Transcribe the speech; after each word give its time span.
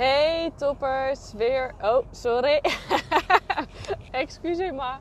Hey 0.00 0.52
toppers, 0.56 1.32
weer. 1.32 1.74
Oh, 1.82 2.06
sorry. 2.10 2.60
Excuseer 4.10 4.74
maar. 4.74 5.00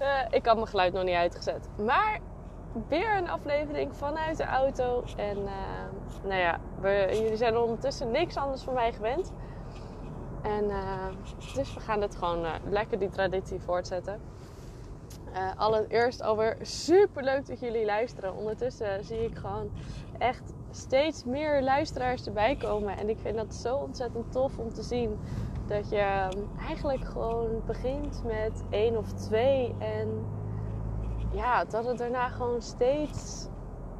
Uh, 0.00 0.20
ik 0.30 0.46
had 0.46 0.54
mijn 0.54 0.68
geluid 0.68 0.92
nog 0.92 1.04
niet 1.04 1.14
uitgezet. 1.14 1.68
Maar 1.84 2.20
weer 2.88 3.16
een 3.16 3.28
aflevering 3.28 3.96
vanuit 3.96 4.36
de 4.36 4.44
auto. 4.44 5.04
En 5.16 5.38
uh, 5.38 6.24
nou 6.24 6.40
ja, 6.40 6.60
jullie 7.10 7.36
zijn 7.36 7.56
ondertussen 7.56 8.10
niks 8.10 8.36
anders 8.36 8.62
van 8.62 8.74
mij 8.74 8.92
gewend. 8.92 9.32
En 10.42 10.64
uh, 10.64 11.06
dus 11.54 11.74
we 11.74 11.80
gaan 11.80 12.00
het 12.00 12.16
gewoon 12.16 12.46
lekker 12.70 12.98
die 12.98 13.10
traditie 13.10 13.60
voortzetten. 13.60 14.20
allereerst 15.56 16.22
alweer 16.22 16.56
super 16.60 17.22
leuk 17.22 17.46
dat 17.46 17.60
jullie 17.60 17.84
luisteren. 17.84 18.36
Ondertussen 18.36 19.04
zie 19.04 19.24
ik 19.24 19.36
gewoon 19.36 19.70
echt 20.18 20.52
steeds 20.72 21.24
meer 21.24 21.62
luisteraars 21.62 22.26
erbij 22.26 22.56
komen. 22.56 22.96
En 22.96 23.08
ik 23.08 23.18
vind 23.18 23.36
dat 23.36 23.54
zo 23.54 23.76
ontzettend 23.76 24.32
tof 24.32 24.58
om 24.58 24.72
te 24.74 24.82
zien. 24.82 25.18
Dat 25.66 25.90
je 25.90 25.96
ehm, 25.96 26.38
eigenlijk 26.66 27.04
gewoon 27.04 27.62
begint 27.66 28.22
met 28.24 28.64
één 28.70 28.96
of 28.96 29.12
twee. 29.12 29.74
En 29.78 30.08
ja, 31.32 31.64
dat 31.64 31.84
het 31.84 31.98
daarna 31.98 32.28
gewoon 32.28 32.62
steeds 32.62 33.48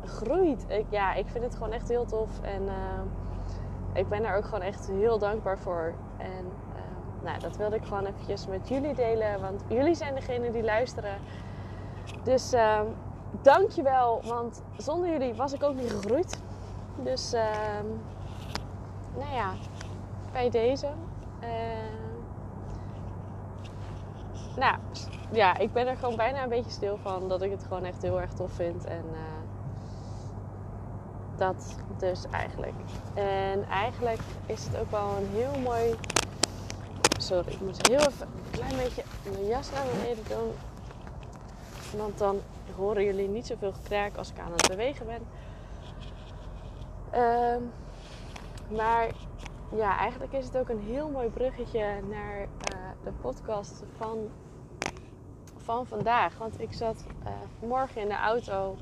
groeit. 0.04 0.66
Ja, 0.88 1.14
ik 1.14 1.28
vind 1.28 1.44
het 1.44 1.54
gewoon 1.54 1.72
echt 1.72 1.88
heel 1.88 2.04
tof. 2.04 2.40
En 2.40 2.62
uh, 2.62 3.00
ik 3.92 4.08
ben 4.08 4.22
daar 4.22 4.36
ook 4.36 4.44
gewoon 4.44 4.62
echt 4.62 4.88
heel 4.88 5.18
dankbaar 5.18 5.58
voor. 5.58 5.94
En 6.18 6.44
uh, 6.74 7.24
nou, 7.24 7.40
dat 7.40 7.56
wilde 7.56 7.76
ik 7.76 7.84
gewoon 7.84 8.06
eventjes 8.06 8.46
met 8.46 8.68
jullie 8.68 8.94
delen. 8.94 9.40
Want 9.40 9.64
jullie 9.68 9.94
zijn 9.94 10.14
degene 10.14 10.50
die 10.50 10.62
luisteren. 10.62 11.18
Dus 12.22 12.54
uh, 12.54 12.80
dankjewel. 13.42 14.22
Want 14.24 14.62
zonder 14.76 15.10
jullie 15.10 15.34
was 15.34 15.52
ik 15.52 15.62
ook 15.62 15.74
niet 15.74 15.90
gegroeid. 15.90 16.42
Dus, 16.96 17.34
uh, 17.34 17.40
nou 19.16 19.34
ja, 19.34 19.54
bij 20.32 20.50
deze. 20.50 20.90
Uh, 21.42 21.48
nou, 24.56 24.76
ja, 25.32 25.56
ik 25.58 25.72
ben 25.72 25.86
er 25.86 25.96
gewoon 25.96 26.16
bijna 26.16 26.42
een 26.42 26.48
beetje 26.48 26.70
stil 26.70 26.98
van. 27.02 27.28
Dat 27.28 27.42
ik 27.42 27.50
het 27.50 27.62
gewoon 27.62 27.84
echt 27.84 28.02
heel 28.02 28.20
erg 28.20 28.32
tof 28.32 28.52
vind. 28.52 28.84
En 28.84 29.04
uh, 29.12 29.18
dat 31.36 31.76
dus 31.98 32.26
eigenlijk. 32.30 32.74
En 33.14 33.64
eigenlijk 33.68 34.20
is 34.46 34.64
het 34.64 34.76
ook 34.78 34.90
wel 34.90 35.16
een 35.16 35.28
heel 35.32 35.60
mooi... 35.60 35.94
Sorry, 37.18 37.52
ik 37.52 37.60
moet 37.60 37.86
heel 37.86 37.98
even 37.98 38.26
een 38.26 38.50
klein 38.50 38.76
beetje 38.76 39.02
mijn 39.30 39.46
jas 39.46 39.70
naar 39.70 39.84
beneden 39.96 40.24
doen. 40.28 40.52
Want 42.00 42.18
dan 42.18 42.40
horen 42.76 43.04
jullie 43.04 43.28
niet 43.28 43.46
zoveel 43.46 43.72
gekraak 43.72 44.16
als 44.16 44.30
ik 44.30 44.38
aan 44.38 44.52
het 44.52 44.68
bewegen 44.68 45.06
ben. 45.06 45.22
Um, 47.14 47.72
maar 48.76 49.10
ja, 49.76 49.98
eigenlijk 49.98 50.32
is 50.32 50.44
het 50.44 50.56
ook 50.56 50.68
een 50.68 50.80
heel 50.80 51.08
mooi 51.08 51.28
bruggetje 51.28 51.86
naar 52.10 52.40
uh, 52.40 52.46
de 53.04 53.12
podcast 53.20 53.82
van, 53.96 54.18
van 55.56 55.86
vandaag. 55.86 56.38
Want 56.38 56.60
ik 56.60 56.72
zat 56.72 57.06
uh, 57.24 57.28
vanmorgen 57.58 58.00
in 58.00 58.08
de 58.08 58.18
auto. 58.18 58.76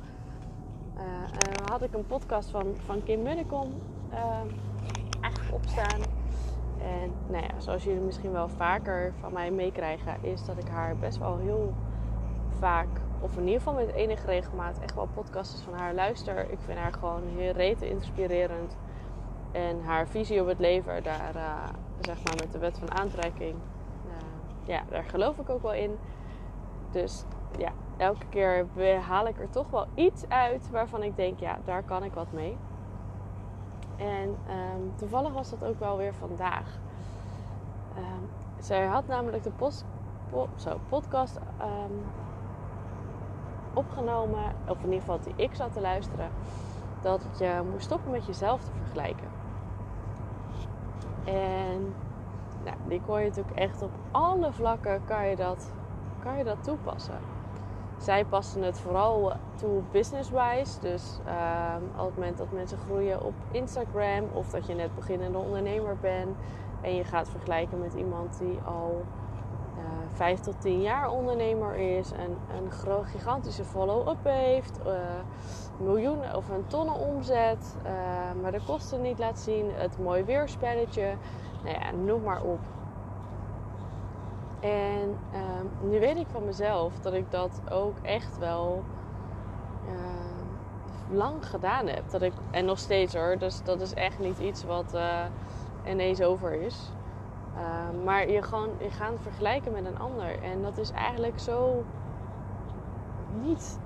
Uh, 0.97 1.03
en 1.03 1.71
had 1.71 1.83
ik 1.83 1.95
een 1.95 2.07
podcast 2.07 2.51
van, 2.51 2.77
van 2.85 3.03
Kim 3.03 3.23
Munnekom 3.23 3.81
ehm, 4.11 4.49
eigenlijk 5.21 5.55
opstaan. 5.55 6.01
En 6.83 7.13
nou 7.27 7.45
ja, 7.45 7.61
zoals 7.61 7.85
jullie 7.85 8.01
misschien 8.01 8.33
wel 8.33 8.49
vaker 8.49 9.13
van 9.21 9.33
mij 9.33 9.51
meekrijgen, 9.51 10.17
is 10.21 10.45
dat 10.45 10.59
ik 10.59 10.69
haar 10.69 10.97
best 10.97 11.19
wel 11.19 11.39
heel 11.39 11.75
vaak 12.59 12.89
of 13.21 13.37
in 13.37 13.45
ieder 13.45 13.59
geval 13.59 13.75
met 13.75 13.93
enige 13.93 14.27
regelmaat, 14.27 14.79
echt 14.79 14.95
wel 14.95 15.09
podcasts 15.15 15.63
van 15.63 15.75
haar 15.75 15.95
luister. 15.95 16.51
Ik 16.51 16.59
vind 16.65 16.79
haar 16.79 16.93
gewoon 16.93 17.23
heel 17.37 17.53
rete 17.53 17.89
inspirerend. 17.89 18.77
En 19.53 19.83
haar 19.85 20.09
visie 20.09 20.41
op 20.41 20.47
het 20.47 20.59
leven, 20.59 21.03
daar, 21.03 21.35
uh, 21.37 21.69
zeg 22.01 22.25
maar 22.25 22.35
met 22.37 22.53
de 22.53 22.59
wet 22.59 22.79
van 22.79 22.99
aantrekking, 22.99 23.55
uh, 24.07 24.13
ja, 24.65 24.83
daar 24.89 25.05
geloof 25.05 25.39
ik 25.39 25.49
ook 25.49 25.63
wel 25.63 25.75
in. 25.75 25.99
Dus 26.91 27.25
ja, 27.59 27.73
elke 27.97 28.27
keer 28.29 28.67
haal 29.01 29.27
ik 29.27 29.41
er 29.41 29.51
toch 29.51 29.71
wel 29.71 29.87
iets 29.95 30.29
uit 30.29 30.71
waarvan 30.71 31.03
ik 31.03 31.17
denk, 31.17 31.41
ja, 31.41 31.59
daar 31.65 31.83
kan 31.83 32.05
ik 32.05 32.13
wat 32.13 32.33
mee. 32.33 32.57
En 33.97 34.29
um, 34.29 34.93
toevallig 34.97 35.33
was 35.33 35.51
dat 35.51 35.65
ook 35.65 35.79
wel 35.79 35.97
weer 35.97 36.15
vandaag. 36.15 36.79
Um, 37.97 38.29
zij 38.59 38.87
had 38.87 39.07
namelijk 39.07 39.43
de 39.43 39.51
post, 39.51 39.85
po, 40.31 40.49
zo, 40.57 40.79
podcast 40.89 41.37
um, 41.37 42.03
opgenomen, 43.81 44.45
of 44.69 44.79
in 44.79 44.85
ieder 44.85 45.01
geval 45.01 45.21
die 45.21 45.33
ik 45.37 45.55
zat 45.55 45.73
te 45.73 45.81
luisteren, 45.81 46.31
dat 47.03 47.21
je 47.39 47.61
moest 47.71 47.85
stoppen 47.85 48.11
met 48.11 48.27
jezelf 48.27 48.61
te 48.63 48.71
vergelijken. 48.83 49.29
En 51.25 51.95
nou, 52.65 52.77
die 52.89 53.01
kon 53.07 53.21
je 53.21 53.27
natuurlijk 53.27 53.57
echt 53.57 53.83
op 53.83 53.91
alle 54.11 54.53
vlakken 54.53 55.01
kan 55.05 55.27
je 55.27 55.37
dat, 55.37 55.73
kan 56.23 56.37
je 56.37 56.45
dat 56.45 56.65
toepassen. 56.65 57.19
Zij 57.99 58.25
passen 58.25 58.63
het 58.63 58.79
vooral 58.79 59.33
toe 59.55 59.83
business-wise. 59.91 60.81
Dus 60.81 61.19
um, 61.27 61.89
op 61.99 62.07
het 62.07 62.15
moment 62.15 62.39
dat 62.39 62.53
mensen 62.53 62.79
groeien 62.79 63.23
op 63.23 63.35
Instagram 63.51 64.25
of 64.33 64.51
dat 64.51 64.67
je 64.67 64.75
net 64.75 64.95
beginnende 64.95 65.39
ondernemer 65.39 65.97
bent 66.01 66.37
en 66.81 66.95
je 66.95 67.05
gaat 67.05 67.29
vergelijken 67.29 67.79
met 67.79 67.95
iemand 67.95 68.39
die 68.39 68.59
al 68.65 69.05
vijf 70.13 70.41
tot 70.41 70.61
tien 70.61 70.81
jaar 70.81 71.11
ondernemer 71.11 71.77
is, 71.77 72.11
een, 72.11 72.37
een 72.57 72.73
gigantische 73.07 73.65
follow-up 73.65 74.25
heeft, 74.25 74.81
uh, 74.87 74.93
miljoenen 75.79 76.37
of 76.37 76.49
een 76.49 76.67
tonnen 76.67 76.95
omzet, 76.95 77.77
uh, 77.85 77.91
maar 78.43 78.53
de 78.53 78.61
kosten 78.67 79.01
niet 79.01 79.19
laat 79.19 79.39
zien, 79.39 79.71
het 79.75 79.99
mooi 79.99 80.25
weerspelletje, 80.25 81.15
nou 81.65 81.79
ja, 81.79 81.91
noem 81.91 82.23
maar 82.23 82.43
op. 82.43 82.61
En 84.61 85.17
uh, 85.33 85.91
nu 85.91 86.01
weet 86.01 86.17
ik 86.17 86.27
van 86.33 86.45
mezelf 86.45 86.99
dat 87.01 87.13
ik 87.13 87.31
dat 87.31 87.61
ook 87.71 87.97
echt 88.03 88.39
wel 88.39 88.83
lang 91.13 91.47
gedaan 91.47 91.87
heb. 91.87 92.11
Dat 92.11 92.23
ik, 92.23 92.33
en 92.51 92.65
nog 92.65 92.79
steeds 92.79 93.15
hoor, 93.15 93.39
dus 93.39 93.63
dat 93.63 93.81
is 93.81 93.95
echt 93.95 94.19
niet 94.19 94.39
iets 94.39 94.65
wat 94.65 94.97
ineens 95.87 96.23
over 96.23 96.53
is. 96.53 96.93
Uh, 97.57 98.05
maar 98.05 98.31
je, 98.31 98.43
gewoon, 98.43 98.69
je 98.79 98.91
gaat 98.91 99.13
vergelijken 99.23 99.73
met 99.73 99.85
een 99.85 99.99
ander. 99.99 100.43
En 100.43 100.63
dat 100.63 100.79
is 100.79 100.91
eigenlijk 100.91 101.39
zo 101.39 101.85
niet 103.43 103.79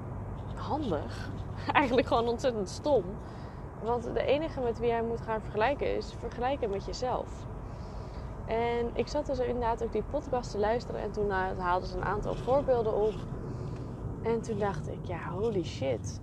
handig. 0.55 1.31
eigenlijk 1.73 2.07
gewoon 2.07 2.29
ontzettend 2.29 2.69
stom. 2.69 3.05
Want 3.83 4.03
de 4.03 4.25
enige 4.25 4.61
met 4.61 4.79
wie 4.79 4.89
jij 4.89 5.03
moet 5.03 5.21
gaan 5.21 5.41
vergelijken 5.41 5.97
is 5.97 6.15
vergelijken 6.19 6.71
met 6.71 6.85
jezelf. 6.85 7.29
En 8.47 8.91
ik 8.93 9.09
zat 9.09 9.27
dus 9.27 9.39
inderdaad 9.39 9.83
ook 9.83 9.93
die 9.93 10.03
podcast 10.11 10.51
te 10.51 10.59
luisteren. 10.59 11.01
En 11.01 11.11
toen 11.11 11.31
haalden 11.31 11.89
ze 11.89 11.97
een 11.97 12.05
aantal 12.05 12.35
voorbeelden 12.35 12.95
op. 12.95 13.15
En 14.23 14.41
toen 14.41 14.59
dacht 14.59 14.89
ik, 14.89 14.99
ja, 15.03 15.31
holy 15.31 15.65
shit. 15.65 16.21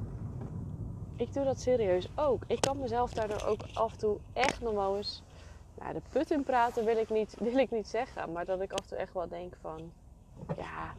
Ik 1.15 1.33
doe 1.33 1.43
dat 1.43 1.59
serieus 1.59 2.09
ook. 2.15 2.43
Ik 2.47 2.61
kan 2.61 2.79
mezelf 2.79 3.13
daardoor 3.13 3.43
ook 3.47 3.61
af 3.73 3.91
en 3.91 3.97
toe 3.97 4.17
echt 4.33 4.61
nog 4.61 4.73
wel 4.73 4.93
nou, 5.81 5.93
de 5.93 6.01
put 6.09 6.31
in 6.31 6.43
praten 6.43 6.85
wil 6.85 6.97
ik, 6.97 7.09
niet, 7.09 7.35
wil 7.49 7.57
ik 7.57 7.71
niet 7.71 7.87
zeggen. 7.87 8.31
Maar 8.31 8.45
dat 8.45 8.61
ik 8.61 8.71
af 8.71 8.79
en 8.79 8.87
toe 8.87 8.97
echt 8.97 9.13
wel 9.13 9.27
denk 9.27 9.53
van... 9.61 9.91
Ja... 10.57 10.93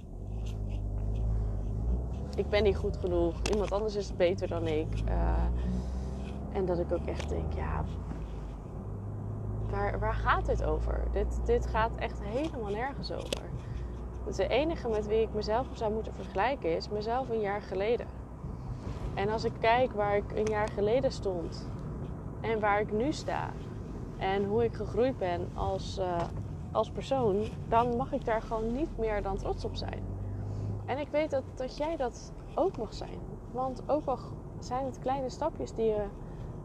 Ik 2.37 2.49
ben 2.49 2.63
niet 2.63 2.77
goed 2.77 2.97
genoeg. 2.97 3.43
Iemand 3.43 3.73
anders 3.73 3.95
is 3.95 4.17
beter 4.17 4.49
dan 4.49 4.67
ik. 4.67 5.01
Uh, 5.09 5.45
en 6.53 6.65
dat 6.65 6.79
ik 6.79 6.93
ook 6.93 7.07
echt 7.07 7.29
denk... 7.29 7.53
Ja... 7.53 7.85
Waar, 9.71 9.99
waar 9.99 10.15
gaat 10.15 10.47
dit 10.47 10.65
over? 10.65 11.01
Dit, 11.13 11.41
dit 11.45 11.67
gaat 11.67 11.97
echt 11.97 12.23
helemaal 12.23 12.71
nergens 12.71 13.13
over. 13.13 13.43
De 14.37 14.49
enige 14.49 14.89
met 14.89 15.07
wie 15.07 15.21
ik 15.21 15.35
mezelf 15.35 15.67
zou 15.73 15.93
moeten 15.93 16.15
vergelijken 16.15 16.77
is 16.77 16.89
mezelf 16.89 17.29
een 17.29 17.41
jaar 17.41 17.63
geleden. 17.63 18.07
En 19.15 19.29
als 19.29 19.45
ik 19.45 19.53
kijk 19.61 19.93
waar 19.93 20.17
ik 20.17 20.33
een 20.35 20.47
jaar 20.47 20.69
geleden 20.69 21.13
stond 21.13 21.69
en 22.41 22.61
waar 22.61 22.81
ik 22.81 22.93
nu 22.93 23.13
sta, 23.13 23.51
en 24.23 24.45
hoe 24.45 24.65
ik 24.65 24.75
gegroeid 24.75 25.19
ben 25.19 25.49
als, 25.55 25.99
uh, 25.99 26.17
als 26.73 26.91
persoon, 26.91 27.45
dan 27.69 27.97
mag 27.97 28.13
ik 28.13 28.25
daar 28.25 28.43
gewoon 28.43 28.73
niet 28.73 28.99
meer 28.99 29.23
dan 29.23 29.37
trots 29.37 29.65
op 29.65 29.77
zijn. 29.77 30.03
En 30.87 30.99
ik 30.99 31.09
weet 31.11 31.31
dat, 31.31 31.43
dat 31.55 31.77
jij 31.77 31.97
dat 31.97 32.33
ook 32.55 32.77
mag 32.77 32.95
zijn. 32.95 33.19
Want 33.53 33.83
ook 33.87 34.05
al 34.05 34.19
zijn 34.59 34.85
het 34.87 34.99
kleine 34.99 35.29
stapjes 35.29 35.75
die 35.75 35.85
je, 35.85 36.05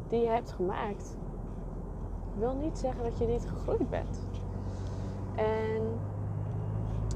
die 0.08 0.20
je 0.20 0.28
hebt 0.28 0.52
gemaakt, 0.52 1.18
wil 2.38 2.54
niet 2.54 2.78
zeggen 2.78 3.04
dat 3.04 3.18
je 3.18 3.26
niet 3.26 3.48
gegroeid 3.48 3.90
bent. 3.90 4.28
En 5.36 5.82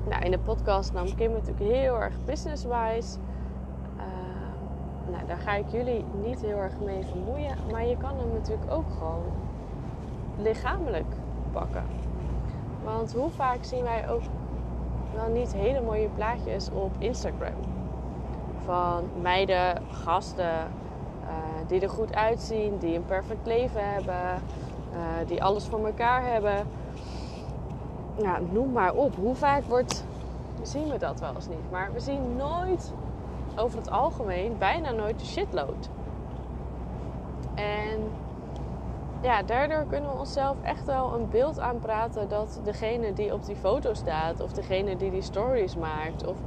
nou, 0.10 0.24
in 0.24 0.32
de 0.32 0.40
podcast 0.40 0.94
nam 0.94 1.16
Kim 1.16 1.32
natuurlijk 1.32 1.72
heel 1.72 2.02
erg 2.02 2.26
business-wise. 2.26 3.18
Uh, 3.98 5.12
nou, 5.12 5.26
daar 5.26 5.38
ga 5.38 5.54
ik 5.56 5.70
jullie 5.70 6.06
niet 6.24 6.42
heel 6.42 6.58
erg 6.58 6.80
mee 6.80 7.04
vermoeien. 7.04 7.58
Maar 7.72 7.86
je 7.86 7.98
kan 7.98 8.18
hem 8.18 8.32
natuurlijk 8.34 8.72
ook 8.72 8.92
gewoon 8.98 9.24
lichamelijk 10.42 11.14
pakken. 11.52 11.84
Want 12.84 13.14
hoe 13.14 13.30
vaak 13.30 13.64
zien 13.64 13.84
wij 13.84 14.10
ook 14.10 14.22
wel 15.16 15.28
niet 15.28 15.54
hele 15.54 15.82
mooie 15.82 16.08
plaatjes 16.08 16.70
op 16.72 16.92
Instagram 16.98 17.54
van 18.66 19.04
meiden, 19.22 19.82
gasten 19.92 20.72
uh, 21.24 21.68
die 21.68 21.82
er 21.82 21.90
goed 21.90 22.16
uitzien, 22.16 22.78
die 22.78 22.96
een 22.96 23.06
perfect 23.06 23.46
leven 23.46 23.94
hebben, 23.94 24.42
eh, 24.94 25.28
die 25.28 25.44
alles 25.44 25.66
voor 25.66 25.86
elkaar 25.86 26.32
hebben. 26.32 26.68
Ja, 28.18 28.40
noem 28.52 28.72
maar 28.72 28.94
op. 28.94 29.16
Hoe 29.16 29.36
vaak 29.36 29.64
wordt, 29.64 30.06
zien 30.62 30.90
we 30.90 30.98
dat 30.98 31.20
wel 31.20 31.36
eens 31.36 31.48
niet. 31.48 31.72
Maar 31.72 31.94
we 31.94 32.00
zien 32.00 32.36
nooit, 32.36 32.94
over 33.56 33.78
het 33.78 33.92
algemeen, 33.92 34.58
bijna 34.58 34.92
nooit 34.92 35.20
de 35.20 35.26
shitload. 35.26 35.90
En 37.56 38.12
ja, 39.22 39.44
daardoor 39.44 39.86
kunnen 39.86 40.12
we 40.12 40.18
onszelf 40.18 40.58
echt 40.62 40.86
wel 40.86 41.14
een 41.14 41.30
beeld 41.30 41.60
aanpraten 41.60 42.30
dat 42.30 42.60
degene 42.64 43.14
die 43.14 43.34
op 43.34 43.46
die 43.46 43.56
foto 43.56 43.94
staat, 43.94 44.40
of 44.40 44.52
degene 44.52 44.96
die 44.96 45.12
die 45.12 45.22
stories 45.22 45.76
maakt, 45.76 46.28
of 46.28 46.38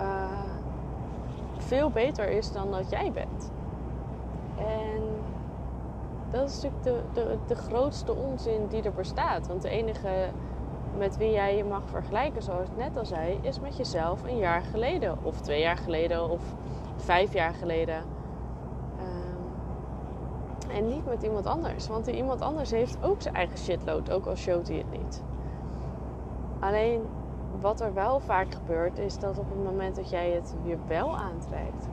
uh, 0.00 0.30
veel 1.58 1.90
beter 1.90 2.28
is 2.28 2.52
dan 2.52 2.70
dat 2.70 2.90
jij 2.90 3.12
bent. 3.12 3.50
En 4.58 5.02
dat 6.30 6.48
is 6.48 6.62
natuurlijk 6.62 6.82
de, 6.82 7.02
de, 7.12 7.38
de 7.46 7.54
grootste 7.54 8.14
onzin 8.14 8.66
die 8.66 8.82
er 8.82 8.92
bestaat. 8.92 9.46
Want 9.46 9.62
de 9.62 9.68
enige 9.68 10.28
met 10.96 11.16
wie 11.16 11.30
jij 11.30 11.56
je 11.56 11.64
mag 11.64 11.82
vergelijken, 11.90 12.42
zoals 12.42 12.68
ik 12.68 12.76
net 12.76 12.96
al 12.96 13.04
zei, 13.04 13.38
is 13.42 13.60
met 13.60 13.76
jezelf 13.76 14.22
een 14.22 14.38
jaar 14.38 14.62
geleden, 14.62 15.18
of 15.22 15.40
twee 15.40 15.60
jaar 15.60 15.76
geleden, 15.76 16.30
of 16.30 16.42
vijf 16.96 17.32
jaar 17.32 17.54
geleden. 17.54 18.02
En 20.74 20.88
niet 20.88 21.06
met 21.06 21.22
iemand 21.22 21.46
anders. 21.46 21.86
Want 21.86 22.04
die 22.04 22.14
iemand 22.14 22.40
anders 22.40 22.70
heeft 22.70 23.04
ook 23.04 23.22
zijn 23.22 23.34
eigen 23.34 23.58
shitload, 23.58 24.10
ook 24.10 24.26
al 24.26 24.36
showt 24.36 24.68
hij 24.68 24.76
het 24.76 24.98
niet. 24.98 25.22
Alleen 26.60 27.00
wat 27.60 27.80
er 27.80 27.94
wel 27.94 28.20
vaak 28.20 28.54
gebeurt, 28.54 28.98
is 28.98 29.18
dat 29.18 29.38
op 29.38 29.48
het 29.48 29.64
moment 29.64 29.96
dat 29.96 30.10
jij 30.10 30.30
het 30.30 30.54
weer 30.64 30.78
wel 30.86 31.16
aantrekt, 31.16 31.88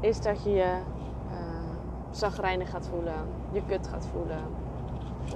is 0.00 0.20
dat 0.20 0.42
je 0.42 0.50
je 0.50 0.78
uh, 2.20 2.66
gaat 2.66 2.86
voelen, 2.86 3.14
je 3.52 3.62
kut 3.66 3.88
gaat 3.88 4.06
voelen, 4.06 4.42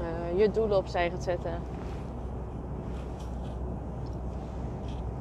uh, 0.00 0.38
je 0.38 0.50
doelen 0.50 0.76
opzij 0.76 1.10
gaat 1.10 1.22
zetten. 1.22 1.62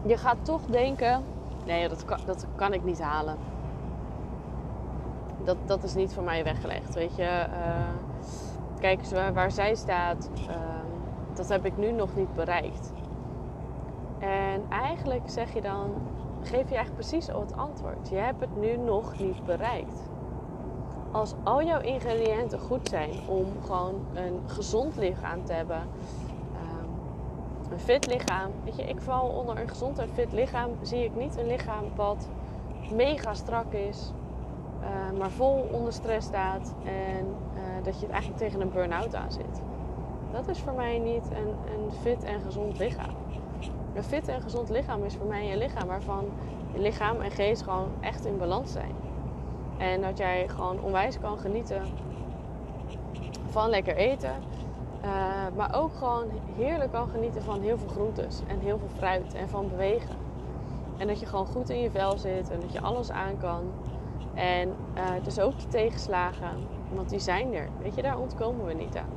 Je 0.07 0.17
gaat 0.17 0.45
toch 0.45 0.61
denken: 0.61 1.23
nee, 1.65 1.89
dat 1.89 2.05
kan, 2.05 2.17
dat 2.25 2.45
kan 2.55 2.73
ik 2.73 2.83
niet 2.83 3.01
halen 3.01 3.37
dat, 5.43 5.57
dat 5.65 5.83
is 5.83 5.95
niet 5.95 6.13
voor 6.13 6.23
mij 6.23 6.43
weggelegd. 6.43 6.93
Weet 6.93 7.15
je, 7.15 7.45
uh, 7.51 7.89
kijk 8.79 8.99
eens 8.99 9.11
waar, 9.33 9.51
zij 9.51 9.75
staat, 9.75 10.29
uh, 10.49 10.55
dat 11.33 11.49
heb 11.49 11.65
ik 11.65 11.77
nu 11.77 11.91
nog 11.91 12.15
niet 12.15 12.35
bereikt. 12.35 12.91
En 14.19 14.63
eigenlijk 14.69 15.29
zeg 15.29 15.53
je 15.53 15.61
dan, 15.61 15.93
geef 16.41 16.69
je 16.69 16.75
eigenlijk 16.75 17.07
precies 17.07 17.27
het 17.27 17.57
antwoord. 17.57 18.09
Je 18.09 18.15
hebt 18.15 18.39
het 18.39 18.57
nu 18.57 18.77
nog 18.77 19.19
niet 19.19 19.43
bereikt. 19.45 20.09
Als 21.11 21.33
al 21.43 21.63
jouw 21.63 21.79
ingrediënten 21.79 22.59
goed 22.59 22.89
zijn 22.89 23.11
om 23.27 23.45
gewoon 23.65 24.05
een 24.13 24.39
gezond 24.45 24.97
lichaam 24.97 25.45
te 25.45 25.53
hebben, 25.53 25.81
ehm, 26.53 27.71
een 27.71 27.79
fit 27.79 28.07
lichaam. 28.07 28.51
Weet 28.63 28.75
je, 28.75 28.83
ik 28.83 29.01
val 29.01 29.27
onder 29.27 29.59
een 29.59 29.69
gezond 29.69 29.97
en 29.97 30.09
fit 30.13 30.31
lichaam. 30.31 30.69
Zie 30.81 31.03
ik 31.03 31.15
niet 31.15 31.37
een 31.37 31.47
lichaam 31.47 31.83
wat 31.95 32.29
mega 32.91 33.33
strak 33.33 33.73
is, 33.73 34.11
uh, 34.81 35.17
maar 35.19 35.29
vol 35.29 35.67
onder 35.71 35.93
stress 35.93 36.27
staat 36.27 36.73
en 36.85 37.25
uh, 37.55 37.83
dat 37.83 37.99
je 37.99 38.07
eigenlijk 38.07 38.39
tegen 38.39 38.61
een 38.61 38.71
burn-out 38.71 39.15
aan 39.15 39.31
zit. 39.31 39.61
Dat 40.31 40.47
is 40.47 40.59
voor 40.59 40.73
mij 40.73 40.99
niet 40.99 41.29
een, 41.31 41.73
een 41.73 41.91
fit 42.01 42.23
en 42.23 42.41
gezond 42.41 42.77
lichaam. 42.79 43.15
Een 43.93 44.03
fit 44.03 44.27
en 44.27 44.41
gezond 44.41 44.69
lichaam 44.69 45.03
is 45.03 45.15
voor 45.15 45.27
mij 45.27 45.51
een 45.51 45.57
lichaam 45.57 45.87
waarvan 45.87 46.25
je 46.73 46.79
lichaam 46.79 47.21
en 47.21 47.31
geest 47.31 47.61
gewoon 47.61 47.89
echt 47.99 48.25
in 48.25 48.37
balans 48.37 48.71
zijn. 48.71 48.95
En 49.77 50.01
dat 50.01 50.17
jij 50.17 50.47
gewoon 50.47 50.81
onwijs 50.81 51.19
kan 51.19 51.37
genieten 51.37 51.81
van 53.49 53.69
lekker 53.69 53.95
eten. 53.95 54.33
Uh, 55.05 55.11
maar 55.55 55.75
ook 55.75 55.93
gewoon 55.93 56.25
heerlijk 56.55 56.91
kan 56.91 57.09
genieten 57.09 57.43
van 57.43 57.61
heel 57.61 57.77
veel 57.77 57.87
groentes 57.87 58.41
en 58.47 58.59
heel 58.59 58.77
veel 58.77 58.97
fruit 58.97 59.33
en 59.33 59.49
van 59.49 59.69
bewegen. 59.69 60.15
En 60.97 61.07
dat 61.07 61.19
je 61.19 61.25
gewoon 61.25 61.45
goed 61.45 61.69
in 61.69 61.79
je 61.79 61.91
vel 61.91 62.17
zit 62.17 62.49
en 62.49 62.59
dat 62.59 62.71
je 62.71 62.81
alles 62.81 63.11
aan 63.11 63.37
kan. 63.37 63.63
En 64.39 64.75
uh, 64.97 65.03
dus 65.23 65.39
ook 65.39 65.59
de 65.59 65.67
tegenslagen, 65.67 66.67
want 66.93 67.09
die 67.09 67.19
zijn 67.19 67.53
er. 67.53 67.67
Weet 67.81 67.95
je, 67.95 68.01
daar 68.01 68.17
ontkomen 68.17 68.65
we 68.65 68.73
niet 68.73 68.97
aan. 68.97 69.09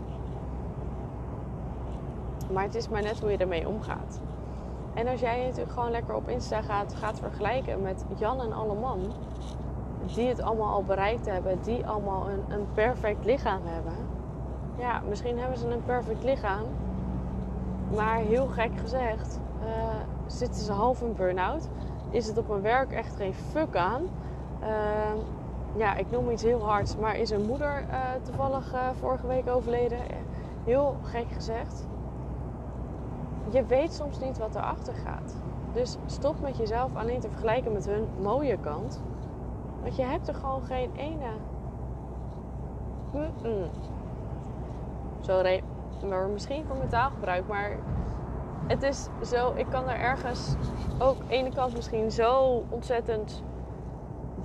Maar 2.52 2.64
het 2.64 2.74
is 2.74 2.88
maar 2.88 3.02
net 3.02 3.20
hoe 3.20 3.30
je 3.30 3.36
ermee 3.36 3.68
omgaat. 3.68 4.20
En 4.94 5.08
als 5.08 5.20
jij 5.20 5.44
natuurlijk 5.44 5.72
gewoon 5.72 5.90
lekker 5.90 6.14
op 6.14 6.28
Insta 6.28 6.62
gaat, 6.62 7.18
vergelijken 7.20 7.82
met 7.82 8.04
Jan 8.18 8.40
en 8.40 8.52
alle 8.52 8.74
man, 8.74 9.00
die 10.14 10.28
het 10.28 10.40
allemaal 10.40 10.74
al 10.74 10.84
bereikt 10.84 11.26
hebben, 11.26 11.58
die 11.62 11.86
allemaal 11.86 12.30
een, 12.30 12.44
een 12.48 12.66
perfect 12.74 13.24
lichaam 13.24 13.60
hebben. 13.64 13.94
Ja, 14.78 15.02
misschien 15.08 15.38
hebben 15.38 15.58
ze 15.58 15.68
een 15.68 15.84
perfect 15.84 16.24
lichaam, 16.24 16.64
maar 17.94 18.18
heel 18.18 18.46
gek 18.46 18.70
gezegd, 18.80 19.40
uh, 19.60 19.68
zitten 20.26 20.62
ze 20.62 20.72
half 20.72 21.02
in 21.02 21.14
burn-out. 21.14 21.68
Is 22.10 22.26
het 22.26 22.38
op 22.38 22.48
hun 22.48 22.62
werk 22.62 22.92
echt 22.92 23.16
geen 23.16 23.34
fuck 23.34 23.76
aan? 23.76 24.02
Uh, 24.62 24.68
ja, 25.76 25.94
ik 25.94 26.10
noem 26.10 26.30
iets 26.30 26.42
heel 26.42 26.64
hards, 26.64 26.96
maar 26.96 27.16
is 27.16 27.30
een 27.30 27.46
moeder 27.46 27.84
uh, 27.90 27.98
toevallig 28.22 28.74
uh, 28.74 28.88
vorige 29.00 29.26
week 29.26 29.48
overleden. 29.48 29.98
Heel 30.64 30.96
gek 31.02 31.26
gezegd. 31.32 31.86
Je 33.50 33.64
weet 33.64 33.92
soms 33.92 34.20
niet 34.20 34.38
wat 34.38 34.54
erachter 34.54 34.94
gaat. 34.94 35.36
Dus 35.72 35.96
stop 36.06 36.40
met 36.40 36.56
jezelf 36.56 36.90
alleen 36.94 37.20
te 37.20 37.28
vergelijken 37.28 37.72
met 37.72 37.86
hun 37.86 38.08
mooie 38.20 38.58
kant. 38.58 39.02
Want 39.82 39.96
je 39.96 40.02
hebt 40.02 40.28
er 40.28 40.34
gewoon 40.34 40.62
geen 40.62 40.90
ene. 40.96 41.30
Mm 43.12 43.30
-mm. 43.42 43.70
Sorry, 45.20 45.62
maar 46.08 46.28
misschien 46.28 46.64
voor 46.66 46.76
mijn 46.76 46.88
taalgebruik, 46.88 47.48
maar 47.48 47.76
het 48.66 48.82
is 48.82 49.08
zo, 49.24 49.52
ik 49.54 49.66
kan 49.70 49.88
er 49.88 50.00
ergens 50.00 50.54
ook 50.98 51.16
ene 51.28 51.50
kant 51.54 51.74
misschien 51.74 52.10
zo 52.10 52.62
ontzettend 52.68 53.42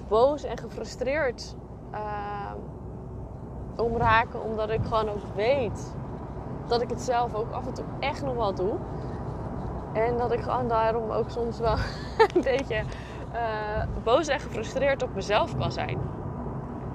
boos 0.07 0.44
en 0.44 0.57
gefrustreerd 0.57 1.56
uh, 1.94 2.51
om 3.77 3.98
raken. 3.98 4.44
Omdat 4.44 4.69
ik 4.69 4.83
gewoon 4.83 5.09
ook 5.09 5.36
weet 5.36 5.95
dat 6.68 6.81
ik 6.81 6.89
het 6.89 7.01
zelf 7.01 7.33
ook 7.33 7.51
af 7.51 7.68
en 7.68 7.74
toe 7.74 7.86
echt 8.00 8.24
nog 8.24 8.36
wel 8.36 8.54
doe. 8.54 8.74
En 9.94 10.18
dat 10.18 10.31
ik 10.31 10.42
gewoon 10.42 10.68
daarom 10.68 11.09
ook 11.09 11.30
soms 11.30 11.59
wel 11.59 11.75
een 12.36 12.42
beetje 12.42 12.83
uh, 13.33 14.04
boos 14.04 14.27
en 14.27 14.39
gefrustreerd 14.39 15.04
op 15.04 15.15
mezelf 15.15 15.57
kan 15.57 15.71
zijn. 15.71 16.00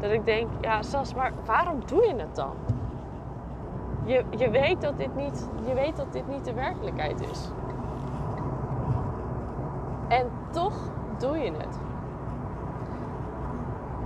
Dat 0.00 0.10
ik 0.10 0.24
denk, 0.24 0.48
ja 0.60 0.82
Sas, 0.82 1.14
maar 1.14 1.32
waarom 1.44 1.86
doe 1.86 2.06
je 2.06 2.14
het 2.16 2.34
dan? 2.34 2.54
Je, 4.04 4.24
je, 4.36 4.50
weet 4.50 4.80
dat 4.80 4.98
dit 4.98 5.14
niet, 5.14 5.48
je 5.66 5.74
weet 5.74 5.96
dat 5.96 6.12
dit 6.12 6.28
niet 6.28 6.44
de 6.44 6.52
werkelijkheid 6.52 7.20
is. 7.20 7.50
En 10.08 10.31
toch 10.50 10.74
doe 11.19 11.38
je 11.38 11.52
het. 11.52 11.78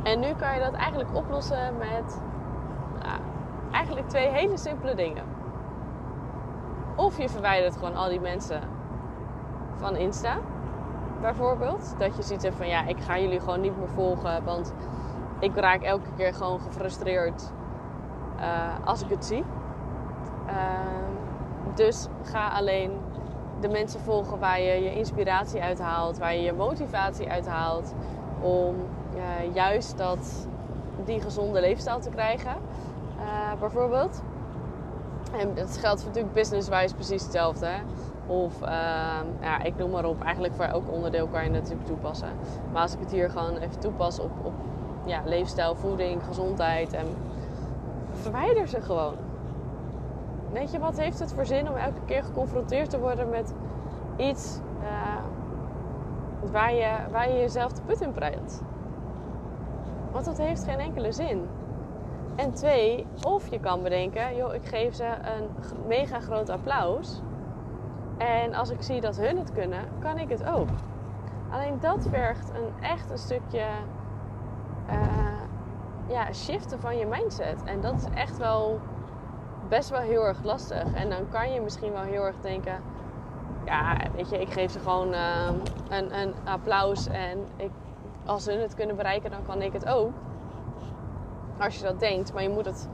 En 0.06 0.20
nu 0.20 0.34
kan 0.34 0.54
je 0.54 0.60
dat 0.60 0.72
eigenlijk 0.72 1.14
oplossen 1.14 1.76
met 1.78 2.20
nou, 3.02 3.20
eigenlijk 3.72 4.08
twee 4.08 4.28
hele 4.28 4.56
simpele 4.56 4.94
dingen. 4.94 5.24
Of 6.96 7.18
je 7.18 7.28
verwijdert 7.28 7.76
gewoon 7.76 7.96
al 7.96 8.08
die 8.08 8.20
mensen 8.20 8.60
van 9.76 9.96
Insta, 9.96 10.36
bijvoorbeeld. 11.20 11.94
Dat 11.98 12.16
je 12.16 12.22
ziet 12.22 12.50
van 12.56 12.68
ja, 12.68 12.86
ik 12.86 13.00
ga 13.00 13.18
jullie 13.18 13.40
gewoon 13.40 13.60
niet 13.60 13.78
meer 13.78 13.88
volgen, 13.88 14.44
want 14.44 14.74
ik 15.38 15.56
raak 15.56 15.82
elke 15.82 16.08
keer 16.16 16.34
gewoon 16.34 16.60
gefrustreerd 16.60 17.52
uh, 18.38 18.86
als 18.86 19.02
ik 19.02 19.10
het 19.10 19.24
zie. 19.24 19.44
Uh, 20.46 20.54
dus 21.74 22.08
ga 22.22 22.48
alleen 22.48 23.00
de 23.60 23.68
mensen 23.68 24.00
volgen 24.00 24.38
waar 24.38 24.60
je 24.60 24.82
je 24.82 24.94
inspiratie 24.94 25.62
uithaalt, 25.62 26.18
waar 26.18 26.34
je 26.34 26.42
je 26.42 26.52
motivatie 26.52 27.30
uithaalt 27.30 27.94
om 28.40 28.74
juist 29.52 29.98
dat, 29.98 30.48
die 31.04 31.20
gezonde 31.20 31.60
leefstijl 31.60 32.00
te 32.00 32.10
krijgen. 32.10 32.54
Uh, 33.18 33.60
bijvoorbeeld. 33.60 34.22
En 35.38 35.54
dat 35.54 35.76
geldt 35.76 36.04
natuurlijk 36.04 36.34
businesswijs 36.34 36.92
precies 36.92 37.22
hetzelfde. 37.22 37.66
Hè? 37.66 37.80
Of 38.26 38.62
uh, 38.62 38.68
ja, 39.40 39.62
ik 39.62 39.76
noem 39.76 39.90
maar 39.90 40.04
op. 40.04 40.22
Eigenlijk 40.22 40.54
voor 40.54 40.64
elk 40.64 40.92
onderdeel 40.92 41.26
kan 41.26 41.44
je 41.44 41.50
natuurlijk 41.50 41.86
toepassen. 41.86 42.28
Maar 42.72 42.82
als 42.82 42.94
ik 42.94 43.00
het 43.00 43.12
hier 43.12 43.30
gewoon 43.30 43.56
even 43.56 43.78
toepas 43.78 44.18
op, 44.18 44.30
op 44.42 44.52
ja, 45.04 45.22
leefstijl, 45.24 45.74
voeding, 45.74 46.24
gezondheid. 46.24 46.92
En 46.92 47.06
verwijder 48.12 48.68
ze 48.68 48.80
gewoon. 48.80 49.14
Weet 50.52 50.70
je, 50.70 50.78
wat 50.78 50.98
heeft 50.98 51.18
het 51.18 51.32
voor 51.32 51.46
zin 51.46 51.68
om 51.68 51.76
elke 51.76 52.00
keer 52.04 52.22
geconfronteerd 52.22 52.90
te 52.90 52.98
worden 52.98 53.28
met 53.28 53.54
iets 54.16 54.58
uh, 54.82 54.86
waar, 56.50 56.74
je, 56.74 56.96
waar 57.10 57.30
je 57.30 57.38
jezelf 57.38 57.72
de 57.72 57.82
put 57.82 58.00
in 58.00 58.12
prijlt? 58.12 58.62
Want 60.12 60.24
dat 60.24 60.38
heeft 60.38 60.64
geen 60.64 60.78
enkele 60.78 61.12
zin. 61.12 61.48
En 62.36 62.52
twee, 62.52 63.06
of 63.22 63.48
je 63.48 63.60
kan 63.60 63.82
bedenken, 63.82 64.36
joh, 64.36 64.54
ik 64.54 64.66
geef 64.66 64.94
ze 64.94 65.04
een 65.04 65.48
mega 65.86 66.20
groot 66.20 66.48
applaus. 66.48 67.22
En 68.18 68.54
als 68.54 68.70
ik 68.70 68.82
zie 68.82 69.00
dat 69.00 69.16
hun 69.16 69.38
het 69.38 69.52
kunnen, 69.52 69.84
kan 69.98 70.18
ik 70.18 70.28
het 70.28 70.44
ook. 70.44 70.68
Alleen 71.50 71.78
dat 71.80 72.06
vergt 72.10 72.50
een 72.50 72.84
echt 72.84 73.10
een 73.10 73.18
stukje 73.18 73.66
uh, 74.90 75.40
ja, 76.06 76.32
shiften 76.32 76.80
van 76.80 76.98
je 76.98 77.06
mindset. 77.06 77.64
En 77.64 77.80
dat 77.80 77.94
is 77.94 78.04
echt 78.14 78.38
wel 78.38 78.80
best 79.68 79.90
wel 79.90 80.00
heel 80.00 80.26
erg 80.26 80.42
lastig. 80.42 80.92
En 80.94 81.10
dan 81.10 81.28
kan 81.28 81.52
je 81.52 81.60
misschien 81.60 81.92
wel 81.92 82.02
heel 82.02 82.24
erg 82.24 82.40
denken: 82.40 82.80
ja, 83.66 83.96
weet 84.14 84.30
je, 84.30 84.40
ik 84.40 84.52
geef 84.52 84.72
ze 84.72 84.78
gewoon 84.78 85.12
uh, 85.12 85.48
een, 85.88 86.18
een 86.18 86.34
applaus. 86.44 87.06
En 87.06 87.38
ik, 87.56 87.70
als 88.24 88.44
ze 88.44 88.52
het 88.52 88.74
kunnen 88.74 88.96
bereiken, 88.96 89.30
dan 89.30 89.46
kan 89.46 89.62
ik 89.62 89.72
het 89.72 89.86
ook. 89.86 90.12
Als 91.58 91.76
je 91.76 91.82
dat 91.82 92.00
denkt, 92.00 92.32
maar 92.32 92.42
je 92.42 92.48
moet 92.48 92.64
het. 92.64 92.88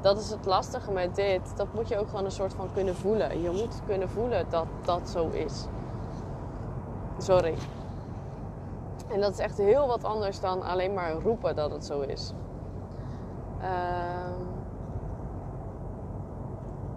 Dat 0.00 0.18
is 0.18 0.30
het 0.30 0.46
lastige 0.46 0.92
met 0.92 1.14
dit. 1.14 1.56
Dat 1.56 1.66
moet 1.74 1.88
je 1.88 1.98
ook 1.98 2.08
gewoon 2.08 2.24
een 2.24 2.30
soort 2.30 2.54
van 2.54 2.68
kunnen 2.72 2.94
voelen. 2.94 3.42
Je 3.42 3.50
moet 3.50 3.80
kunnen 3.86 4.08
voelen 4.08 4.46
dat 4.48 4.66
dat 4.84 5.08
zo 5.08 5.28
is. 5.28 5.66
Sorry. 7.18 7.54
En 9.10 9.20
dat 9.20 9.32
is 9.32 9.38
echt 9.38 9.58
heel 9.58 9.86
wat 9.86 10.04
anders 10.04 10.40
dan 10.40 10.62
alleen 10.62 10.94
maar 10.94 11.12
roepen 11.12 11.56
dat 11.56 11.70
het 11.70 11.84
zo 11.84 12.00
is. 12.00 12.32
Uh, 13.60 13.66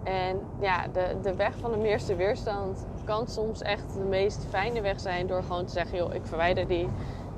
en 0.02 0.40
ja, 0.58 0.88
de, 0.92 1.16
de 1.22 1.34
weg 1.34 1.58
van 1.58 1.70
de 1.70 1.76
meeste 1.76 2.16
weerstand 2.16 2.86
kan 3.04 3.26
soms 3.26 3.62
echt 3.62 3.94
de 3.94 4.04
meest 4.04 4.46
fijne 4.48 4.80
weg 4.80 5.00
zijn 5.00 5.26
door 5.26 5.42
gewoon 5.42 5.64
te 5.64 5.72
zeggen: 5.72 5.96
joh, 5.96 6.14
ik 6.14 6.26
verwijder 6.26 6.66
die, 6.66 6.88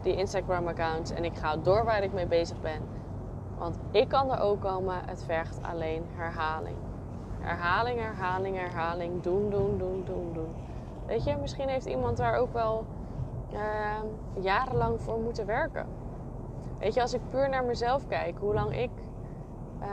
die 0.02 0.16
Instagram-accounts 0.16 1.11
en 1.11 1.25
ik 1.25 1.37
ga 1.37 1.56
door 1.56 1.85
waar 1.85 2.02
ik 2.02 2.12
mee 2.12 2.26
bezig 2.26 2.61
ben. 2.61 2.80
Want 3.59 3.78
ik 3.90 4.09
kan 4.09 4.33
er 4.33 4.40
ook 4.40 4.61
komen, 4.61 5.00
het 5.06 5.25
vergt 5.25 5.59
alleen 5.62 6.04
herhaling. 6.14 6.76
Herhaling, 7.40 8.00
herhaling, 8.00 8.56
herhaling. 8.56 9.23
Doen, 9.23 9.50
doen, 9.50 9.78
doen, 9.78 10.02
doen, 10.06 10.30
doen. 10.33 10.54
Weet 11.06 11.25
je, 11.25 11.37
misschien 11.40 11.68
heeft 11.68 11.87
iemand 11.87 12.16
daar 12.16 12.37
ook 12.37 12.52
wel 12.52 12.85
uh, 13.52 13.61
jarenlang 14.40 15.00
voor 15.00 15.18
moeten 15.18 15.47
werken. 15.47 15.87
Weet 16.78 16.94
je, 16.94 17.00
als 17.00 17.14
ik 17.14 17.21
puur 17.30 17.49
naar 17.49 17.64
mezelf 17.64 18.06
kijk, 18.06 18.38
hoe 18.38 18.54
lang 18.54 18.76
ik 18.76 18.90
uh, 19.80 19.87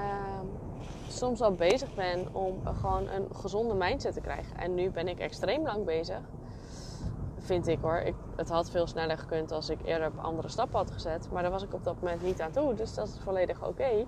soms 1.11 1.41
al 1.41 1.53
bezig 1.55 1.93
ben 1.93 2.35
om 2.35 2.61
gewoon 2.65 3.07
een 3.07 3.35
gezonde 3.35 3.73
mindset 3.73 4.13
te 4.13 4.21
krijgen. 4.21 4.57
En 4.57 4.73
nu 4.73 4.89
ben 4.89 5.07
ik 5.07 5.19
extreem 5.19 5.63
lang 5.63 5.85
bezig. 5.85 6.19
Vind 7.37 7.67
ik 7.67 7.79
hoor. 7.81 7.97
Ik, 7.97 8.15
het 8.35 8.49
had 8.49 8.69
veel 8.69 8.87
sneller 8.87 9.17
gekund 9.17 9.51
als 9.51 9.69
ik 9.69 9.79
eerder 9.85 10.07
op 10.07 10.17
andere 10.17 10.47
stappen 10.47 10.77
had 10.77 10.91
gezet. 10.91 11.31
Maar 11.31 11.41
daar 11.41 11.51
was 11.51 11.63
ik 11.63 11.73
op 11.73 11.83
dat 11.83 11.95
moment 12.01 12.21
niet 12.21 12.41
aan 12.41 12.51
toe. 12.51 12.73
Dus 12.73 12.93
dat 12.93 13.07
is 13.07 13.19
volledig 13.23 13.67
oké. 13.67 14.05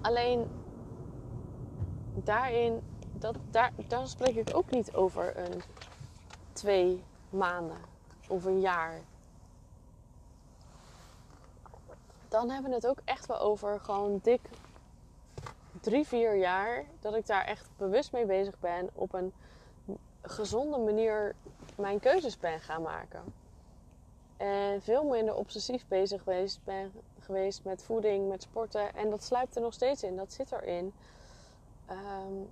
Alleen 0.00 0.46
daarin, 2.14 2.80
dat, 3.12 3.36
daar, 3.50 3.72
daar 3.88 4.08
spreek 4.08 4.34
ik 4.34 4.56
ook 4.56 4.70
niet 4.70 4.94
over 4.94 5.36
een 5.36 5.62
twee 6.52 7.04
maanden 7.30 7.78
of 8.28 8.44
een 8.44 8.60
jaar. 8.60 9.00
Dan 12.28 12.50
hebben 12.50 12.70
we 12.70 12.76
het 12.76 12.86
ook 12.86 13.00
echt 13.04 13.26
wel 13.26 13.38
over 13.38 13.80
gewoon 13.80 14.20
dik 14.22 14.40
drie, 15.86 16.06
vier 16.06 16.36
jaar 16.36 16.84
dat 17.00 17.14
ik 17.14 17.26
daar 17.26 17.44
echt 17.44 17.68
bewust 17.76 18.12
mee 18.12 18.26
bezig 18.26 18.58
ben. 18.58 18.90
Op 18.92 19.12
een 19.12 19.32
gezonde 20.22 20.78
manier 20.78 21.34
mijn 21.76 22.00
keuzes 22.00 22.38
ben 22.38 22.60
gaan 22.60 22.82
maken. 22.82 23.24
En 24.36 24.82
veel 24.82 25.04
minder 25.04 25.34
obsessief 25.34 25.86
bezig 25.88 26.22
geweest 26.22 26.60
ben 26.64 26.92
geweest 27.20 27.64
met 27.64 27.82
voeding, 27.82 28.28
met 28.28 28.42
sporten. 28.42 28.94
En 28.94 29.10
dat 29.10 29.22
sluipt 29.22 29.56
er 29.56 29.62
nog 29.62 29.72
steeds 29.72 30.02
in, 30.02 30.16
dat 30.16 30.32
zit 30.32 30.52
erin. 30.52 30.92
Um, 31.90 32.50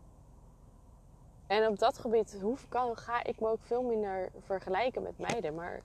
en 1.46 1.68
op 1.68 1.78
dat 1.78 1.98
gebied 1.98 2.38
hoef, 2.40 2.68
kan, 2.68 2.96
ga 2.96 3.24
ik 3.24 3.40
me 3.40 3.48
ook 3.48 3.62
veel 3.62 3.82
minder 3.82 4.30
vergelijken 4.40 5.02
met 5.02 5.18
meiden. 5.18 5.54
Maar 5.54 5.82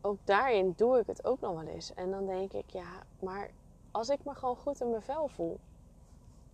ook 0.00 0.18
daarin 0.24 0.72
doe 0.76 0.98
ik 0.98 1.06
het 1.06 1.24
ook 1.24 1.40
nog 1.40 1.52
wel 1.52 1.72
eens. 1.72 1.94
En 1.94 2.10
dan 2.10 2.26
denk 2.26 2.52
ik, 2.52 2.70
ja, 2.70 3.02
maar 3.20 3.50
als 3.90 4.08
ik 4.08 4.24
me 4.24 4.34
gewoon 4.34 4.56
goed 4.56 4.80
in 4.80 4.90
mijn 4.90 5.02
vel 5.02 5.28
voel. 5.28 5.58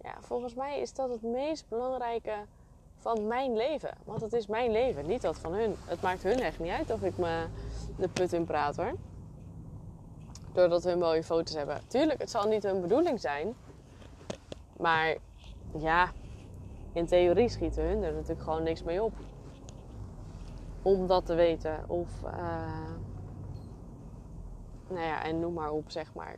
Ja, 0.07 0.15
volgens 0.21 0.55
mij 0.55 0.81
is 0.81 0.95
dat 0.95 1.11
het 1.11 1.23
meest 1.23 1.69
belangrijke 1.69 2.35
van 2.99 3.27
mijn 3.27 3.57
leven. 3.57 3.91
Want 4.05 4.21
het 4.21 4.33
is 4.33 4.47
mijn 4.47 4.71
leven, 4.71 5.07
niet 5.07 5.23
dat 5.23 5.39
van 5.39 5.53
hun. 5.53 5.75
Het 5.85 6.01
maakt 6.01 6.23
hun 6.23 6.41
echt 6.41 6.59
niet 6.59 6.71
uit 6.71 6.91
of 6.91 7.03
ik 7.03 7.19
me 7.19 7.47
de 7.97 8.09
put 8.09 8.33
in 8.33 8.45
praat 8.45 8.77
hoor. 8.77 8.93
Doordat 10.53 10.85
we 10.85 10.95
mooie 10.95 11.25
foto's 11.25 11.55
hebben. 11.55 11.81
Tuurlijk, 11.87 12.21
het 12.21 12.31
zal 12.31 12.49
niet 12.49 12.63
hun 12.63 12.81
bedoeling 12.81 13.21
zijn. 13.21 13.55
Maar 14.77 15.17
ja, 15.79 16.13
in 16.93 17.07
theorie 17.07 17.49
schieten 17.49 17.85
hun 17.85 18.03
er 18.03 18.13
natuurlijk 18.13 18.43
gewoon 18.43 18.63
niks 18.63 18.83
mee 18.83 19.03
op. 19.03 19.13
Om 20.83 21.07
dat 21.07 21.27
te 21.27 21.35
weten. 21.35 21.85
Of, 21.87 22.09
uh, 22.25 22.91
nou 24.89 25.05
ja, 25.07 25.25
en 25.25 25.41
noem 25.41 25.53
maar 25.53 25.71
op, 25.71 25.91
zeg 25.91 26.15
maar. 26.15 26.37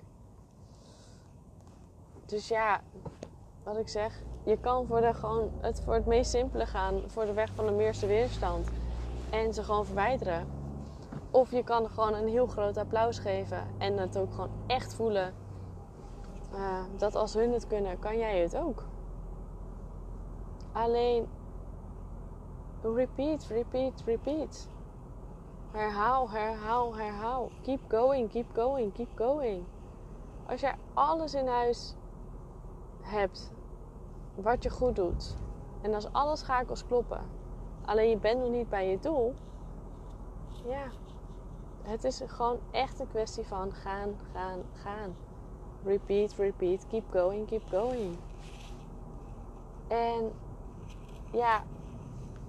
Dus 2.26 2.48
ja, 2.48 2.82
wat 3.68 3.76
ik 3.76 3.88
zeg, 3.88 4.22
je 4.44 4.58
kan 4.58 4.86
voor, 4.86 5.00
de, 5.00 5.14
gewoon 5.14 5.50
het, 5.60 5.80
voor 5.84 5.94
het 5.94 6.06
meest 6.06 6.30
simpele 6.30 6.66
gaan, 6.66 7.02
voor 7.06 7.26
de 7.26 7.32
weg 7.32 7.50
van 7.54 7.66
de 7.66 7.72
meerste 7.72 8.06
weerstand. 8.06 8.68
En 9.30 9.54
ze 9.54 9.62
gewoon 9.62 9.84
verwijderen. 9.84 10.46
Of 11.30 11.50
je 11.50 11.64
kan 11.64 11.88
gewoon 11.88 12.14
een 12.14 12.28
heel 12.28 12.46
groot 12.46 12.76
applaus 12.76 13.18
geven 13.18 13.66
en 13.78 13.98
het 13.98 14.18
ook 14.18 14.32
gewoon 14.32 14.50
echt 14.66 14.94
voelen. 14.94 15.34
Uh, 16.54 16.80
dat 16.96 17.14
als 17.14 17.34
hun 17.34 17.52
het 17.52 17.66
kunnen, 17.66 17.98
kan 17.98 18.18
jij 18.18 18.38
het 18.38 18.56
ook. 18.56 18.84
Alleen 20.72 21.28
repeat, 22.82 23.44
repeat, 23.44 24.02
repeat. 24.06 24.68
Herhaal, 25.70 26.30
herhaal, 26.30 26.96
herhaal. 26.96 27.50
Keep 27.62 27.80
going, 27.88 28.30
keep 28.30 28.46
going, 28.54 28.92
keep 28.92 29.08
going. 29.14 29.64
Als 30.46 30.60
jij 30.60 30.74
alles 30.94 31.34
in 31.34 31.46
huis 31.46 31.94
hebt 33.00 33.56
wat 34.42 34.62
je 34.62 34.70
goed 34.70 34.96
doet. 34.96 35.36
En 35.82 35.94
als 35.94 36.12
alle 36.12 36.36
schakels 36.36 36.86
kloppen. 36.86 37.20
Alleen 37.84 38.08
je 38.08 38.16
bent 38.16 38.40
nog 38.40 38.50
niet 38.50 38.68
bij 38.68 38.90
je 38.90 38.98
doel. 38.98 39.34
Ja. 40.64 40.86
Het 41.82 42.04
is 42.04 42.22
gewoon 42.26 42.58
echt 42.70 43.00
een 43.00 43.08
kwestie 43.08 43.44
van 43.44 43.72
gaan, 43.72 44.14
gaan, 44.32 44.60
gaan. 44.74 45.16
Repeat, 45.84 46.32
repeat, 46.32 46.86
keep 46.86 47.04
going, 47.10 47.46
keep 47.46 47.62
going. 47.70 48.16
En 49.88 50.32
ja, 51.32 51.62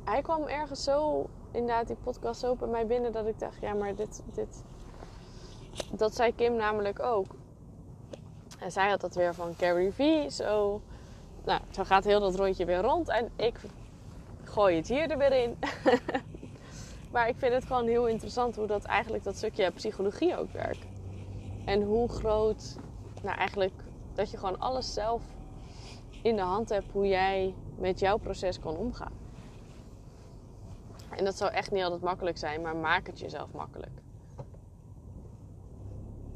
hij 0.03 0.22
kwam 0.22 0.43
ergens 0.43 0.84
zo, 0.84 1.25
inderdaad, 1.51 1.88
die 1.88 1.96
podcast 2.03 2.39
zo 2.39 2.55
bij 2.55 2.67
mij 2.67 2.88
binnen 2.88 3.12
dat 3.12 3.25
ik 3.25 3.39
dacht, 3.39 3.62
ja, 3.62 3.74
maar 3.74 3.96
dit, 3.96 4.24
dit, 4.34 4.63
dat 5.91 6.15
zei 6.15 6.36
Kim 6.36 6.55
namelijk 6.55 7.00
ook. 7.00 7.25
En 8.60 8.72
zij 8.72 8.89
had 8.89 9.01
dat 9.01 9.15
weer 9.15 9.34
van 9.34 9.55
Carrie 9.55 9.91
V. 9.91 10.31
Zo, 10.31 10.81
nou, 11.46 11.62
zo 11.72 11.84
gaat 11.84 12.03
heel 12.03 12.19
dat 12.19 12.36
rondje 12.36 12.65
weer 12.65 12.81
rond. 12.81 13.10
En 13.10 13.29
ik 13.36 13.60
gooi 14.43 14.75
het 14.75 14.88
hier 14.88 15.12
er 15.12 15.17
weer 15.17 15.43
in. 15.43 15.58
maar 17.13 17.27
ik 17.27 17.38
vind 17.38 17.53
het 17.53 17.65
gewoon 17.65 17.88
heel 17.88 18.08
interessant 18.08 18.55
hoe 18.55 18.67
dat 18.67 18.84
eigenlijk 18.84 19.24
dat 19.24 19.36
stukje 19.36 19.72
psychologie 19.72 20.38
ook 20.38 20.51
werkt. 20.51 20.86
En 21.65 21.81
hoe 21.81 22.10
groot, 22.10 22.77
nou 23.24 23.38
eigenlijk, 23.38 23.84
dat 24.13 24.31
je 24.31 24.38
gewoon 24.38 24.60
alles 24.60 24.93
zelf 24.93 25.24
in 26.22 26.36
de 26.36 26.41
hand 26.41 26.69
hebt 26.69 26.91
hoe 26.91 27.08
jij 27.08 27.55
met 27.77 28.00
jouw 28.00 28.17
proces 28.17 28.60
kan 28.60 28.77
omgaan. 28.77 29.17
En 31.10 31.25
dat 31.25 31.38
zou 31.38 31.51
echt 31.51 31.72
niet 31.72 31.84
altijd 31.84 32.01
makkelijk 32.01 32.38
zijn, 32.38 32.62
maar 32.62 32.75
maak 32.75 33.08
het 33.08 33.19
jezelf 33.19 33.51
makkelijk. 33.51 34.01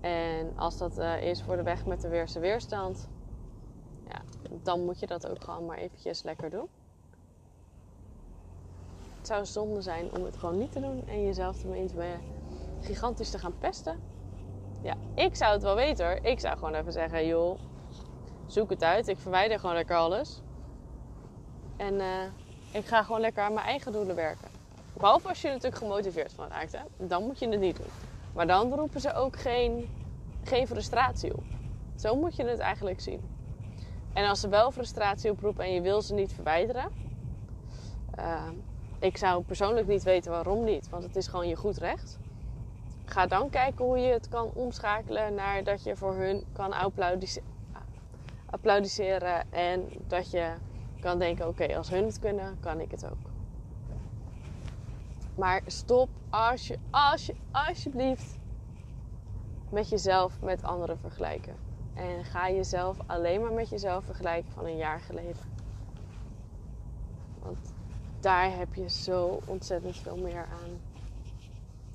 En 0.01 0.53
als 0.55 0.77
dat 0.77 0.99
uh, 0.99 1.21
is 1.21 1.41
voor 1.41 1.55
de 1.55 1.63
weg 1.63 1.85
met 1.85 2.01
de 2.01 2.09
weerste 2.09 2.39
weerstand, 2.39 3.09
dan 4.63 4.85
moet 4.85 4.99
je 4.99 5.07
dat 5.07 5.27
ook 5.27 5.43
gewoon 5.43 5.65
maar 5.65 5.77
eventjes 5.77 6.23
lekker 6.23 6.49
doen. 6.49 6.67
Het 9.17 9.27
zou 9.27 9.45
zonde 9.45 9.81
zijn 9.81 10.13
om 10.13 10.23
het 10.23 10.37
gewoon 10.37 10.57
niet 10.57 10.71
te 10.71 10.79
doen 10.79 11.07
en 11.07 11.23
jezelf 11.23 11.63
ermee 11.63 11.85
te 11.85 12.15
gigantisch 12.81 13.29
te 13.29 13.39
gaan 13.39 13.57
pesten. 13.59 13.99
Ja, 14.81 14.93
ik 15.15 15.35
zou 15.35 15.53
het 15.53 15.63
wel 15.63 15.75
weten 15.75 16.05
hoor. 16.05 16.19
Ik 16.21 16.39
zou 16.39 16.57
gewoon 16.57 16.73
even 16.73 16.91
zeggen, 16.91 17.27
joh, 17.27 17.59
zoek 18.47 18.69
het 18.69 18.83
uit. 18.83 19.07
Ik 19.07 19.19
verwijder 19.19 19.59
gewoon 19.59 19.75
lekker 19.75 19.95
alles. 19.95 20.41
En 21.77 21.93
uh, 21.93 22.23
ik 22.71 22.85
ga 22.85 23.03
gewoon 23.03 23.21
lekker 23.21 23.43
aan 23.43 23.53
mijn 23.53 23.65
eigen 23.65 23.91
doelen 23.91 24.15
werken. 24.15 24.47
Behalve 24.93 25.27
als 25.27 25.41
je 25.41 25.47
er 25.47 25.53
natuurlijk 25.53 25.81
gemotiveerd 25.81 26.33
van 26.33 26.47
raakt. 26.47 26.71
Hè? 26.71 27.07
Dan 27.07 27.23
moet 27.23 27.39
je 27.39 27.49
het 27.49 27.59
niet 27.59 27.77
doen. 27.77 27.91
Maar 28.33 28.47
dan 28.47 28.73
roepen 28.73 29.01
ze 29.01 29.13
ook 29.13 29.35
geen, 29.39 29.89
geen 30.43 30.67
frustratie 30.67 31.33
op. 31.35 31.43
Zo 31.95 32.15
moet 32.15 32.35
je 32.35 32.45
het 32.45 32.59
eigenlijk 32.59 33.01
zien. 33.01 33.32
En 34.13 34.29
als 34.29 34.39
ze 34.39 34.49
wel 34.49 34.71
frustratie 34.71 35.31
oproepen 35.31 35.65
en 35.65 35.73
je 35.73 35.81
wil 35.81 36.01
ze 36.01 36.13
niet 36.13 36.33
verwijderen. 36.33 36.89
Uh, 38.19 38.49
ik 38.99 39.17
zou 39.17 39.43
persoonlijk 39.43 39.87
niet 39.87 40.03
weten 40.03 40.31
waarom 40.31 40.63
niet. 40.63 40.89
Want 40.89 41.03
het 41.03 41.15
is 41.15 41.27
gewoon 41.27 41.47
je 41.47 41.55
goed 41.55 41.77
recht. 41.77 42.19
Ga 43.05 43.27
dan 43.27 43.49
kijken 43.49 43.85
hoe 43.85 43.97
je 43.97 44.13
het 44.13 44.27
kan 44.27 44.51
omschakelen 44.53 45.33
naar 45.33 45.63
dat 45.63 45.83
je 45.83 45.95
voor 45.95 46.13
hun 46.13 46.43
kan 46.53 46.73
applaudisseren. 48.49 49.51
En 49.51 49.89
dat 50.07 50.31
je 50.31 50.53
kan 50.99 51.19
denken: 51.19 51.47
oké, 51.47 51.77
als 51.77 51.89
hun 51.89 52.05
het 52.05 52.19
kunnen, 52.19 52.57
kan 52.59 52.79
ik 52.79 52.91
het 52.91 53.05
ook. 53.05 53.31
Maar 55.35 55.61
stop 55.65 56.09
als 56.29 56.67
je, 56.67 56.77
als 56.89 57.25
je, 57.25 57.35
alsjeblieft 57.51 58.37
met 59.69 59.89
jezelf 59.89 60.41
met 60.41 60.63
anderen 60.63 60.97
vergelijken. 60.97 61.72
En 61.93 62.23
ga 62.23 62.49
jezelf 62.49 62.97
alleen 63.05 63.41
maar 63.41 63.53
met 63.53 63.69
jezelf 63.69 64.05
vergelijken 64.05 64.51
van 64.51 64.65
een 64.65 64.77
jaar 64.77 64.99
geleden. 64.99 65.41
Want 67.39 67.73
daar 68.19 68.57
heb 68.57 68.73
je 68.73 68.89
zo 68.89 69.41
ontzettend 69.45 69.97
veel 69.97 70.17
meer 70.17 70.45
aan. 70.45 70.81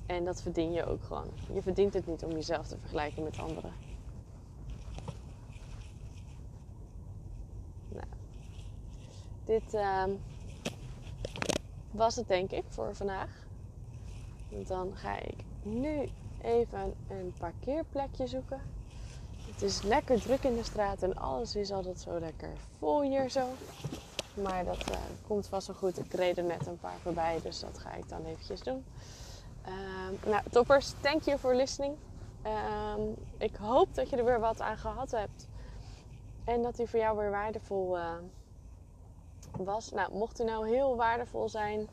En 0.05 0.25
dat 0.25 0.41
verdien 0.41 0.71
je 0.71 0.85
ook 0.85 1.03
gewoon. 1.03 1.29
Je 1.53 1.61
verdient 1.61 1.93
het 1.93 2.07
niet 2.07 2.23
om 2.23 2.31
jezelf 2.31 2.67
te 2.67 2.77
vergelijken 2.77 3.23
met 3.23 3.39
anderen. 3.39 3.73
Nou, 7.89 8.07
dit 9.45 9.73
ehm, 9.73 10.11
was 11.91 12.15
het 12.15 12.27
denk 12.27 12.51
ik 12.51 12.63
voor 12.67 12.95
vandaag. 12.95 13.47
Dan 14.49 14.95
ga 14.95 15.19
ik 15.19 15.35
nu 15.63 16.09
even 16.41 16.93
een 17.07 17.33
parkeerplekje 17.39 18.27
zoeken. 18.27 18.61
Het 19.59 19.69
is 19.69 19.81
lekker 19.81 20.21
druk 20.21 20.43
in 20.43 20.55
de 20.55 20.63
straat 20.63 21.03
en 21.03 21.17
alles 21.17 21.55
is 21.55 21.71
altijd 21.71 21.99
zo 21.99 22.19
lekker 22.19 22.49
vol 22.77 23.01
hier 23.01 23.29
zo. 23.29 23.47
Maar 24.33 24.65
dat 24.65 24.89
uh, 24.89 24.95
komt 25.27 25.47
vast 25.47 25.67
wel 25.67 25.75
goed. 25.75 25.99
Ik 25.99 26.13
reed 26.13 26.37
er 26.37 26.43
net 26.43 26.67
een 26.67 26.79
paar 26.79 26.97
voorbij, 27.01 27.39
dus 27.43 27.59
dat 27.59 27.77
ga 27.77 27.93
ik 27.93 28.09
dan 28.09 28.25
eventjes 28.25 28.61
doen. 28.61 28.85
Uh, 29.67 30.29
nou, 30.31 30.43
toppers, 30.51 30.93
thank 31.01 31.21
you 31.23 31.37
for 31.37 31.55
listening. 31.55 31.95
Uh, 32.45 32.93
ik 33.37 33.55
hoop 33.55 33.95
dat 33.95 34.09
je 34.09 34.15
er 34.15 34.25
weer 34.25 34.39
wat 34.39 34.61
aan 34.61 34.77
gehad 34.77 35.11
hebt. 35.11 35.47
En 36.43 36.61
dat 36.61 36.75
die 36.75 36.89
voor 36.89 36.99
jou 36.99 37.17
weer 37.17 37.31
waardevol 37.31 37.97
uh, 37.97 38.13
was. 39.51 39.91
Nou, 39.91 40.13
mocht 40.13 40.37
hij 40.37 40.47
nou 40.47 40.69
heel 40.69 40.95
waardevol 40.95 41.49
zijn, 41.49 41.87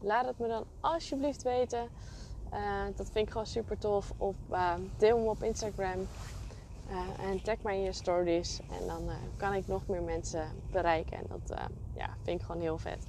laat 0.00 0.26
het 0.26 0.38
me 0.38 0.48
dan 0.48 0.64
alsjeblieft 0.80 1.42
weten. 1.42 1.88
Uh, 2.52 2.84
dat 2.96 3.10
vind 3.10 3.26
ik 3.26 3.30
gewoon 3.30 3.46
super 3.46 3.78
tof. 3.78 4.12
Of 4.16 4.34
deel 4.96 5.18
me 5.18 5.28
op 5.28 5.42
Instagram. 5.42 6.06
Uh, 6.90 7.28
en 7.30 7.42
tag 7.42 7.56
mij 7.62 7.76
in 7.76 7.82
je 7.82 7.92
stories. 7.92 8.60
En 8.80 8.86
dan 8.86 9.10
kan 9.36 9.54
ik 9.54 9.66
nog 9.66 9.86
meer 9.86 10.02
mensen 10.02 10.48
bereiken. 10.70 11.16
En 11.16 11.24
dat 11.28 11.58
ja, 11.94 12.16
vind 12.22 12.40
ik 12.40 12.46
gewoon 12.46 12.60
heel 12.60 12.78
vet. 12.78 13.06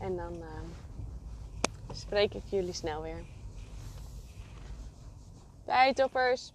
En 0.00 0.16
dan 0.16 0.42
spreek 1.92 2.34
ik 2.34 2.42
jullie 2.46 2.72
snel 2.72 3.02
weer. 3.02 3.24
Bye 5.64 5.92
toppers! 5.94 6.52